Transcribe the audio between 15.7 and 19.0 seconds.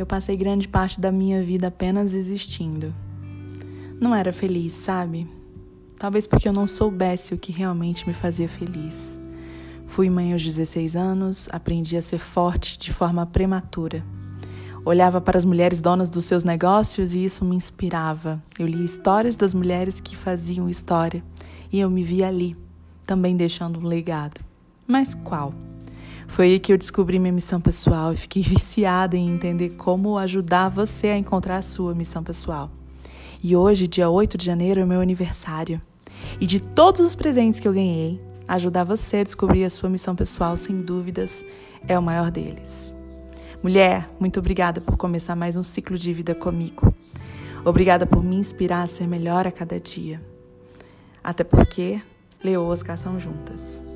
donas dos seus negócios e isso me inspirava. Eu lia